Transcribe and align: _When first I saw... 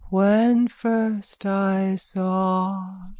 _When 0.09 0.67
first 0.67 1.45
I 1.45 1.93
saw... 1.95 3.07